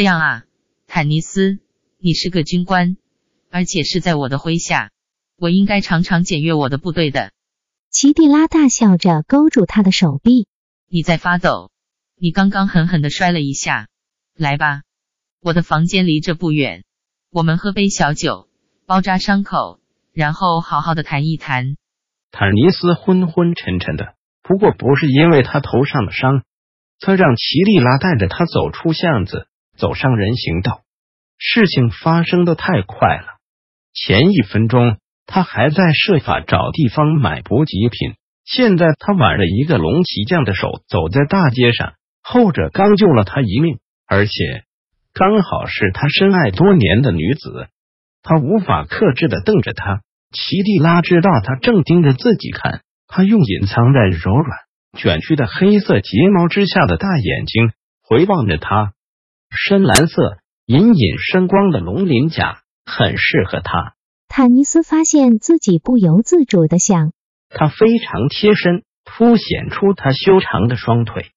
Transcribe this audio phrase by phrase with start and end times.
[0.00, 0.44] 这样啊，
[0.86, 1.58] 坦尼斯，
[1.98, 2.96] 你是个军官，
[3.50, 4.92] 而且是在我的麾下，
[5.36, 7.32] 我应该常常检阅我的部队的。
[7.90, 10.48] 奇蒂拉大笑着勾住他的手臂。
[10.88, 11.70] 你在发抖，
[12.18, 13.88] 你刚刚狠狠的摔了一下。
[14.34, 14.84] 来吧，
[15.42, 16.82] 我的房间离这不远，
[17.30, 18.48] 我们喝杯小酒，
[18.86, 19.80] 包扎伤口，
[20.14, 21.76] 然后好好的谈一谈。
[22.30, 26.42] 坦尼斯昏昏沉沉的，不过不是因为他头上的伤，
[27.00, 29.48] 他让奇蒂拉带着他走出巷子。
[29.80, 30.82] 走上人行道，
[31.38, 33.40] 事情发生的太快了。
[33.94, 38.14] 前一分钟他还在设法找地方买补给品，
[38.44, 44.32] 现在他挽着一个龙骑将的手走在大街上，后者刚救了他一命，而且
[45.14, 47.68] 刚好是他深爱多年的女子。
[48.22, 54.58] 他无法克制的瞪着他，齐蒂拉知道他正盯着自己看，他用隐藏在柔软
[54.98, 58.92] 卷曲的黑色睫毛之下的大眼睛回望着他。
[59.50, 63.94] 深蓝色、隐隐生光的龙鳞甲很适合他。
[64.28, 67.12] 坦尼斯发现自己不由自主的想，
[67.48, 71.32] 他非常贴身，凸显出他修长的双腿。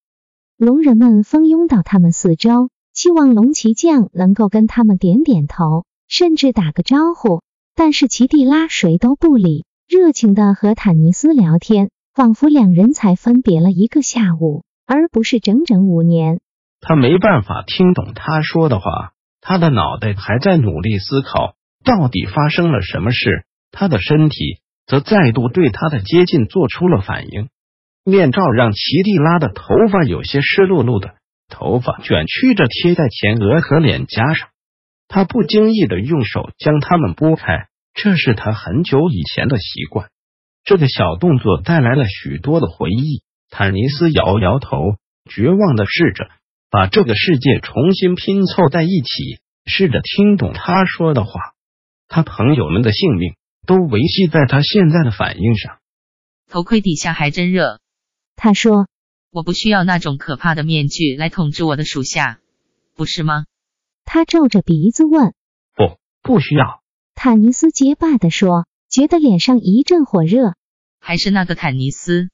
[0.58, 7.42] 龙人们蜂拥到他们四周，期望龙骑将能够跟他们点点头，甚至打个招呼。
[7.76, 16.40] 但是奇蒂拉谁都不理，热情的和坦尼斯聊天，仿佛两人才分别了一个下午，而不是整整五年。
[16.86, 21.56] 他没办法听懂他说的话，他的脑袋还在努力思考
[21.86, 27.48] 到底发生了什么事，他的身体则再度对他的接近做出了反应。
[28.04, 31.16] 面罩让奇蒂拉的头发有些湿漉漉的，
[31.48, 34.50] 头发卷曲着贴在前额和脸颊上。
[35.08, 40.10] 他不经意的用手将它们拨开，这是他很久以前的习惯。
[40.66, 43.22] 这个小动作带来了许多的回忆。
[43.50, 44.96] 坦尼斯摇摇头，
[45.30, 46.30] 绝望的试着。
[46.74, 51.54] 把这个世界重新拼凑在一起，试着听懂他说的话。
[52.08, 53.36] 他朋友们的性命
[53.68, 55.78] 都维系在他现在的反应上。
[56.50, 57.80] 头盔底下还真热，
[58.36, 58.88] 他说
[59.30, 62.40] ：“我不需要那种可怕的面具来统治我的属下，
[62.96, 63.46] 不是吗？”
[64.04, 65.36] 他皱着鼻子问
[65.78, 66.82] ：“不，不需要。”
[67.14, 70.56] 坦尼斯结巴的说，觉得脸上一阵火热。
[71.00, 72.30] 还是那个坦尼斯，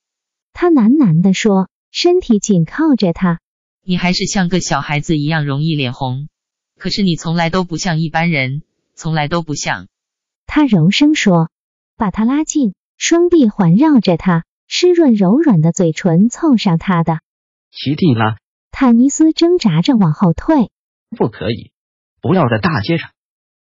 [0.53, 3.41] 他喃喃的说，身体紧靠着他。
[3.89, 6.27] 你还是像个小孩子一样容易脸红，
[6.77, 8.61] 可是你从来都不像一般人，
[8.93, 9.87] 从来都不像。
[10.45, 11.49] 他柔声说，
[11.97, 17.21] 把他拉近，双臂环绕着他，湿润柔软的嘴唇凑上他的。
[17.71, 18.37] 齐蒂拉，
[18.69, 20.69] 坦尼斯挣扎着往后退，
[21.17, 21.71] 不可以，
[22.21, 23.09] 不要在大街上。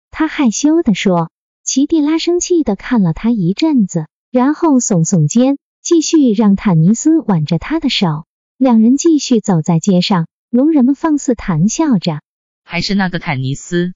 [0.09, 1.29] 他害羞的说。
[1.63, 8.25] 齐蒂拉生气的看了他一阵子，然后耸耸肩，继续让坦尼斯挽着他的手。
[8.57, 12.21] 两人继续走在街上，龙人们放肆谈笑着。
[12.63, 13.93] 还是那个坦尼斯，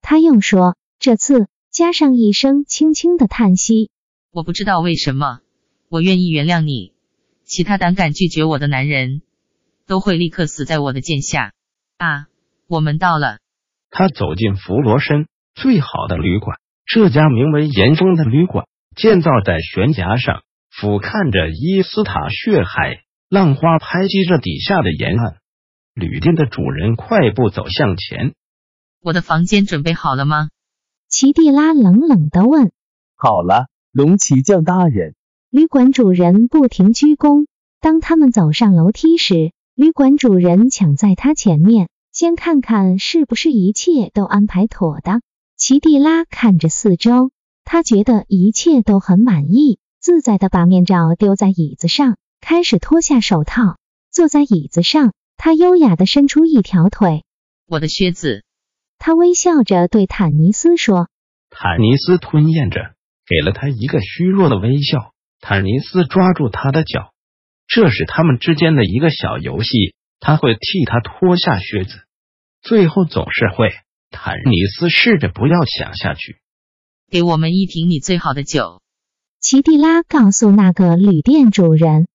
[0.00, 3.90] 他又说，这次加上一声轻轻的叹息。
[4.30, 5.40] 我不知道为什么，
[5.88, 6.92] 我愿意原谅你。
[7.42, 9.22] 其他胆敢拒绝我的男人，
[9.88, 11.52] 都会立刻死在我的剑下。
[11.98, 12.26] 啊，
[12.68, 13.38] 我们到了。
[13.90, 23.02] 他走进弗罗申最好的旅馆，这家名为岩峰的旅馆建造在悬崖上，俯瞰着伊斯塔血海。
[23.28, 25.38] 浪花拍击着底下的沿岸，
[25.94, 28.34] 旅店的主人快步走向前。
[29.02, 30.50] 我的房间准备好了吗？
[31.08, 32.70] 奇蒂拉冷冷的问。
[33.16, 35.16] 好了，龙骑将大人。
[35.50, 37.46] 旅馆主人不停鞠躬。
[37.80, 45.20] 当他们走上楼梯时，旅馆主人抢在他前面，先看看是不是一切都安排妥当。
[45.56, 47.32] 奇蒂拉看着四周，
[47.64, 52.18] 他觉得一切都很满意，自在的把面罩丢在椅子上。
[52.48, 53.76] 开始脱下手套，
[54.12, 55.12] 坐在椅子上。
[55.36, 57.24] 他优雅的伸出一条腿。
[57.66, 58.44] 我的靴子。
[58.98, 61.08] 他微笑着对坦尼斯说。
[61.50, 62.94] 坦尼斯吞咽着，
[63.26, 65.12] 给了他一个虚弱的微笑。
[65.40, 67.12] 坦尼斯抓住他的脚，
[67.66, 69.96] 这是他们之间的一个小游戏。
[70.20, 71.98] 他会替他脱下靴子，
[72.62, 73.70] 最后总是会。
[74.12, 76.36] 坦尼斯试着不要想下去。
[77.10, 78.80] 给我们一瓶你最好的酒。
[79.40, 82.06] 奇蒂拉告诉那个旅店主人。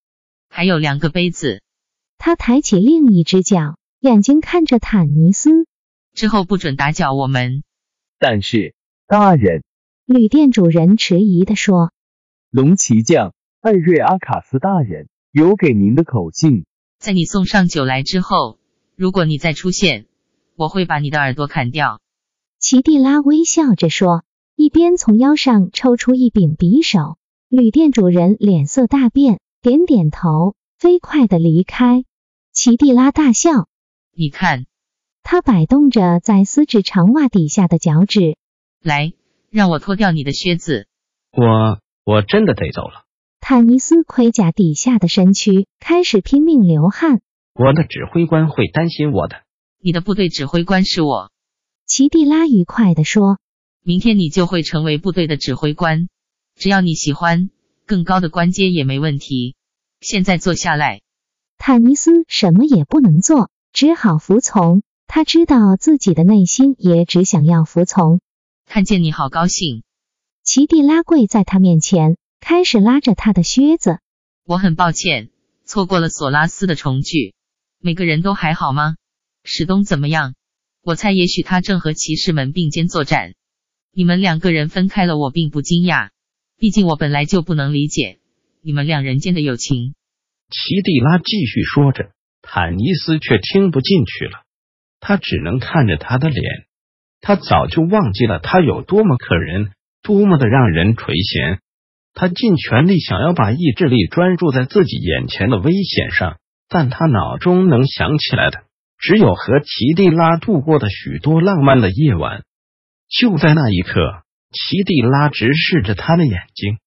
[0.53, 1.63] 还有两个杯子。
[2.18, 5.65] 他抬起另一只脚，眼睛看着坦尼斯。
[6.13, 7.63] 之后不准打搅我们。
[8.19, 8.75] 但是，
[9.07, 9.63] 大人，
[10.06, 11.94] 旅店主人迟疑地说。
[12.50, 16.65] 龙骑将艾瑞阿卡斯大人有给您的口信。
[17.00, 18.59] 在你送上酒来之后，
[18.95, 20.06] 如果你再出现，
[20.56, 22.01] 我会把你的耳朵砍掉。
[22.59, 24.25] 奇蒂拉微笑着说，
[24.56, 27.18] 一边从腰上抽出一柄匕首。
[27.48, 32.03] 旅店主人脸色大变，点点头，飞快的离开。
[32.51, 33.67] 奇蒂拉大笑，
[34.11, 34.65] 你看，
[35.21, 38.37] 他摆动着在丝质长袜底下的脚趾。
[38.81, 39.13] 来，
[39.51, 40.87] 让我脱掉你的靴子。
[41.31, 41.79] 我。
[42.03, 43.05] 我真的得走了。
[43.39, 47.21] 坦尼斯盔甲底下的身躯开始拼命流汗。
[47.53, 49.43] 我的指挥官会担心我的。
[49.79, 51.29] 你的部队指挥官是我。
[51.85, 53.37] 奇蒂拉愉快地说
[53.85, 56.09] ：“明天你就会成为部队的指挥官，
[56.55, 57.51] 只要你喜欢，
[57.91, 59.55] 更高的官阶也没问题。
[59.99, 61.01] 现在坐下来。”
[61.59, 64.81] 坦尼斯什么也不能做，只好服从。
[65.07, 68.21] 他知道自己的内心也只想要服从。
[68.65, 69.83] 看见你好高兴。
[70.41, 73.99] 奇蒂拉跪在他面前，开始拉着他的靴子。
[74.45, 75.29] 我很抱歉，
[75.65, 77.33] 错过了索拉斯的重聚。
[77.81, 78.95] 每个人都还好吗？
[79.43, 80.33] 史东怎么样？
[80.81, 83.33] 我猜也许他正和骑士们并肩作战。
[83.91, 86.11] 你们两个人分开了，我并不惊讶，
[86.61, 88.19] 毕竟我本来就不能理解
[88.61, 89.95] 你们两人间的友情。
[90.51, 92.11] 奇蒂拉继续说着，
[92.43, 94.43] 坦尼斯却听不进去了，
[94.99, 96.43] 他只能看着他的脸。
[97.19, 99.71] 他早就忘记了他有多么可人。
[100.03, 101.59] 多么的让人垂涎！
[102.13, 106.37] 他尽全力想要把意志力专注在自己眼前的危险上，
[106.69, 108.65] 但他脑中能想起来的
[108.99, 112.43] 只有和奇蒂拉度过的许多浪漫的夜晚。
[113.09, 116.77] 就在那一刻，齐蒂拉直视着他的眼睛，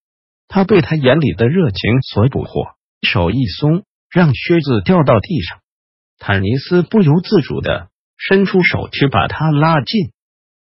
[0.48, 2.68] 他被他眼里的热情所捕获，
[3.02, 5.60] 手一松，让靴子掉到地上。
[6.18, 10.12] 坦尼斯不由自主的伸出手去把他拉近，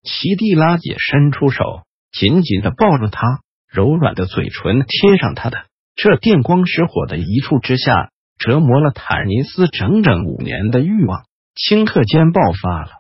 [0.04, 1.64] 齐蒂拉也伸出手。
[2.12, 11.26] 紧紧的抱住他，柔软的嘴唇贴上他的，这电光石火的一触之下，折磨了坦尼斯整整五年的欲望，
[11.56, 12.92] 顷刻间爆发了。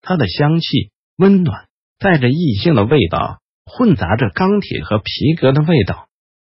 [0.00, 1.65] 他的香气温暖，
[1.98, 6.08] 带着异性的味道，混杂着钢铁和皮革的味道。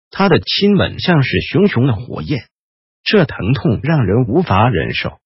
[0.09, 2.45] 他的亲吻像是熊熊的火焰，
[3.03, 5.19] 这疼痛让人无法忍受。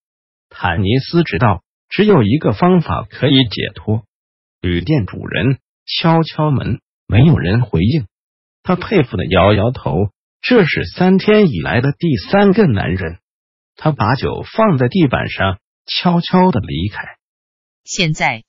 [0.50, 4.04] 坦尼斯知道，只有一个方法可以解脱。
[4.62, 5.60] 旅店主人。
[5.90, 8.08] 敲敲门，没有人回应。
[8.62, 10.10] 他佩服的摇摇头。
[10.42, 13.20] 这是三天以来的第三个男人。
[13.78, 17.06] 他把酒放在地板上，悄悄的离开。
[17.86, 18.44] 现在，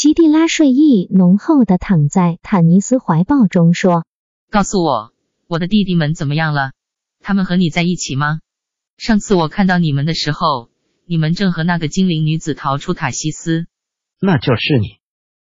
[0.00, 4.06] 奇蒂拉睡意浓厚的躺在坦尼斯怀抱中，说
[4.48, 5.12] ：“告诉我，
[5.48, 6.70] 我的弟弟们怎么样了？
[7.18, 8.38] 他们和你在一起吗？
[8.96, 10.68] 上次我看到你们的时候，
[11.04, 13.66] 你们正和那个精灵女子逃出塔西斯。
[14.20, 15.00] 那就是你。”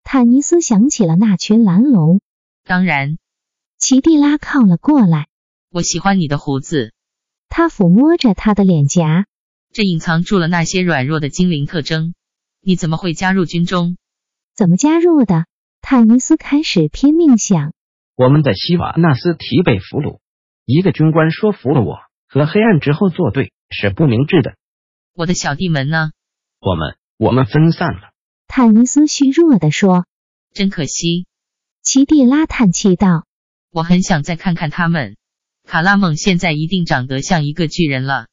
[0.04, 2.20] 坦尼斯想起了那群蓝龙。
[2.66, 3.18] 当然，
[3.78, 5.28] 奇蒂拉靠了过来。
[5.72, 6.92] 我喜欢你的胡子。
[7.48, 9.26] 他抚摸着他的脸颊。
[9.72, 12.14] 这隐藏住了那些软弱的精灵特征。
[12.60, 13.96] 你怎么会加入军中？
[14.56, 15.46] 怎么加入的？
[15.82, 17.74] 坦尼斯开始拼命想。
[18.16, 20.20] 我们在西瓦纳斯提被俘虏，
[20.66, 21.98] 一个军官说服了我，
[22.28, 24.54] 和黑暗之后作对是不明智的。
[25.16, 26.12] 我的小弟们呢？
[26.60, 28.12] 我们我们分散了。
[28.48, 30.06] 坦尼斯虚弱的说
[30.54, 31.26] ：“真可惜。”
[31.82, 33.26] 奇蒂拉叹气道
[33.74, 35.18] ：“我很想再看看他们。
[35.68, 38.28] 卡拉蒙现在一定长得像一个巨人了。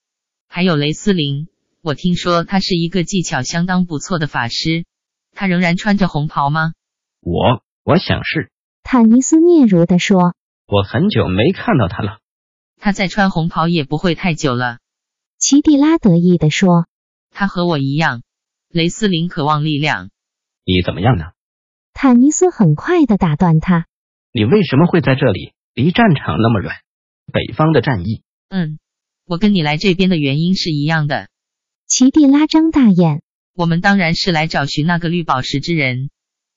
[0.49, 1.49] 还有雷斯林，
[1.80, 4.85] 我听说他是一个技巧相当不错的法师。
[5.32, 6.72] 他仍然穿着红袍吗
[7.20, 8.50] ？”“我我想是。”
[8.82, 10.34] 坦尼斯嗫嚅的说
[10.66, 12.18] ：“我很久没看到他了。
[12.78, 14.78] 他再穿红袍也不会太久了。”
[15.38, 16.87] 奇蒂拉得意的说
[17.30, 18.22] ：“他和我一样。”
[18.72, 20.10] 雷斯林渴望力量，
[20.64, 21.32] 你怎么样呢？
[21.92, 23.87] 坦尼斯很快的打断他
[24.32, 25.54] ：“你为什么会在这里？
[25.75, 26.72] 离战场那么远，
[27.32, 28.78] 北方的战役。”嗯，
[29.26, 31.28] 我跟你来这边的原因是一样的。
[31.87, 33.22] 奇蒂拉张大眼
[33.61, 36.09] ：“我们当然是来找寻那个绿宝石之人。”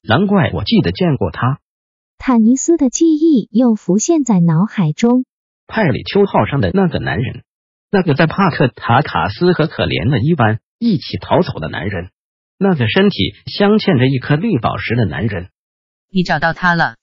[0.08, 1.60] 难怪我记得见过他。
[2.18, 5.26] 坦尼斯的记忆又浮现在脑海中。
[5.68, 7.44] 派里丘号上的那个男人，
[7.92, 10.60] 那个在帕克塔卡斯和可怜的伊万。
[10.80, 12.10] 一起逃走的男人，
[12.58, 15.48] 那个身体镶嵌着一颗绿宝石的男人，
[16.12, 16.96] 你找到他了？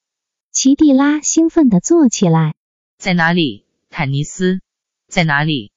[0.53, 2.53] 奇蒂拉兴奋的坐起来，
[2.99, 3.65] 在哪里？
[3.89, 4.61] 坦尼斯，
[5.09, 5.73] 在哪里？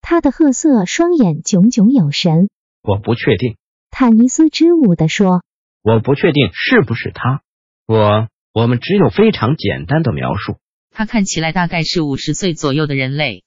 [0.00, 2.48] 他的褐色双眼炯炯有神。
[2.82, 3.56] 我不确定。
[3.96, 5.44] 坦尼斯支吾的说，
[5.80, 7.42] 我不确定是不是他。
[7.86, 10.58] 我，我们只有非常简单的描述。
[10.90, 13.44] 他看起来大概是五十岁左右的人类。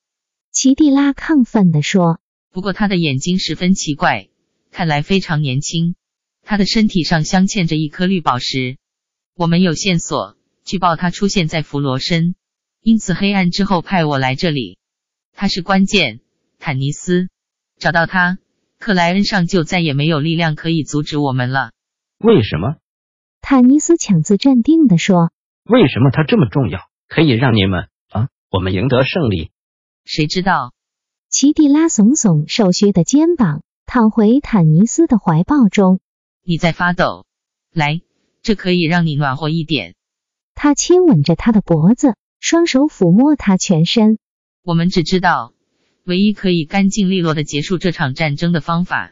[0.54, 2.22] 奇蒂拉亢奋的说。
[2.50, 4.30] 不过他的眼睛十分奇怪，
[4.72, 5.96] 看来非常年轻。
[6.46, 8.78] 他的身体上镶嵌着一颗绿宝石。
[9.36, 12.36] 我们有线索，据报他出现在弗罗申，
[12.82, 14.78] 因此黑暗之后派我来这里。
[15.34, 16.22] 他是关键，
[16.58, 17.28] 坦尼斯。
[17.78, 18.38] 找到他，
[18.80, 21.72] 克莱恩上就再也没有力量可以阻止我们了。
[22.20, 22.76] 为什么？
[23.42, 25.32] 坦尼斯强自镇定地说。
[25.64, 29.52] 为什么他这么重要，可以让你们啊，我们赢得胜利？
[30.06, 30.74] 谁知道？
[31.30, 36.00] 奇蒂拉耸耸瘦削的肩膀，躺回坦尼斯的怀抱中。
[36.44, 37.26] 你在发抖，
[37.74, 38.00] 来，
[38.42, 39.96] 这可以让你暖和一点。
[40.56, 44.18] 他亲吻着他的脖子，双手抚摸他全身。
[44.64, 45.52] 我们只知道，
[46.08, 49.12] 唯一可以干净利落的结束这场战争的方法，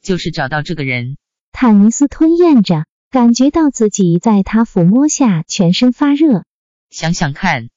[0.00, 1.16] 就是找到这个人。
[1.50, 6.44] 坦尼斯吞咽着，感觉到自己在他抚摸下全身发热。
[6.88, 7.68] 想想看，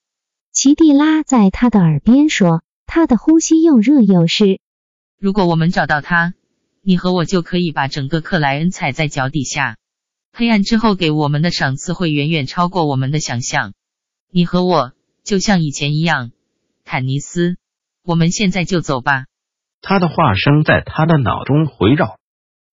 [0.51, 2.61] 奇蒂拉在他的耳边说。
[2.91, 4.59] 他的呼吸又热又湿。
[5.19, 6.33] 如果我们找到他，
[6.81, 9.77] 你和我就可以把整个克莱恩踩在脚底下。
[10.33, 13.73] 黑暗之后给我们的赏赐会远远超过我们的想象。
[14.31, 16.31] 你和我就像以前一样，
[16.83, 17.57] 坦尼斯。
[18.09, 19.27] 我们现在就走吧。
[19.81, 22.17] 他的话声在他的脑中回绕。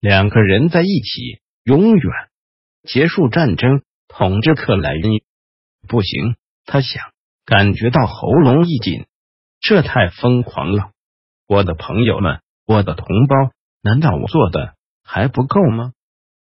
[0.00, 2.12] 两个人在一起，永远
[2.84, 5.20] 结束战争，统治克莱因。
[5.86, 7.10] 不行，他想，
[7.44, 9.04] 感觉到喉咙一紧。
[9.60, 10.92] 这太疯狂了，
[11.46, 13.52] 我的朋友们，我的同胞，
[13.82, 14.72] 难道我做的
[15.04, 15.92] 还不够吗？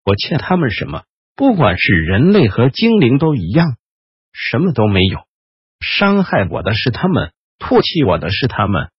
[0.06, 1.02] 我欠他们什么？
[1.36, 3.76] 不管是人类和精灵都一样，
[4.34, 5.22] 什么都没有。
[5.80, 7.34] 伤害我的是他们，
[7.64, 8.92] 唾弃我的是他们。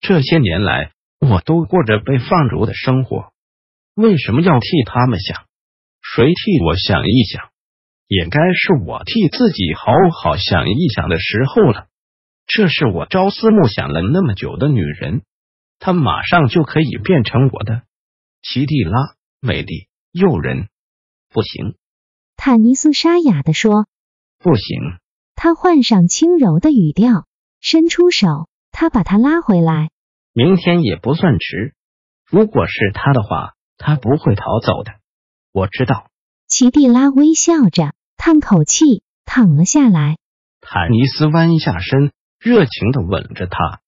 [0.00, 3.32] 这些年来，我都过着被放逐的生活，
[3.94, 5.46] 为什么要替他们想？
[6.02, 7.50] 谁替我想一想？
[8.08, 11.86] 也该是我替自己好好想一想的时候了。
[12.46, 15.22] 这是我朝思暮想了那么久的女人，
[15.78, 17.82] 她马上就可以变成我的
[18.42, 20.68] 奇蒂拉，美丽诱人。
[21.30, 21.76] 不行，
[22.36, 23.86] 坦尼斯沙哑的说。
[24.38, 24.98] 不行。
[25.36, 27.27] 他换上轻柔的语调，
[27.60, 29.90] 伸出手，他把他拉回来。
[30.32, 31.74] 明天也不算迟。
[32.26, 34.92] 如果是他的话，他不会逃走的。
[35.52, 36.08] 我知道。
[36.46, 40.18] 奇蒂拉微笑着，叹口气，躺了下来。
[40.60, 42.12] 坦尼斯弯下身。
[42.40, 43.80] 热情的吻着他，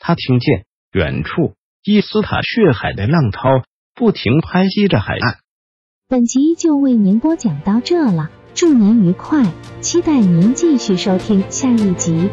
[0.00, 3.62] 他听见远处伊斯塔血海的浪涛
[3.94, 5.38] 不停拍击着海岸。
[6.08, 12.28] 本集就为您播讲到这了，祝您愉快，期待您继续收听下一集。